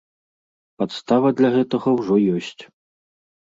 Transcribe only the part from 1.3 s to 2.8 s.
для гэтага ўжо ёсць.